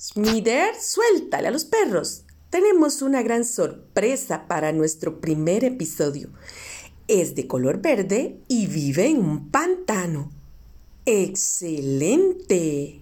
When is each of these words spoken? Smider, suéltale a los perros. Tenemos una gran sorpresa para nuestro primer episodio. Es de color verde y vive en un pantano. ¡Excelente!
Smider, 0.00 0.74
suéltale 0.80 1.48
a 1.48 1.50
los 1.50 1.64
perros. 1.64 2.24
Tenemos 2.50 3.02
una 3.02 3.22
gran 3.22 3.44
sorpresa 3.44 4.46
para 4.46 4.72
nuestro 4.72 5.20
primer 5.20 5.64
episodio. 5.64 6.30
Es 7.08 7.34
de 7.34 7.46
color 7.46 7.82
verde 7.82 8.40
y 8.48 8.66
vive 8.68 9.06
en 9.06 9.18
un 9.18 9.50
pantano. 9.50 10.30
¡Excelente! 11.04 13.00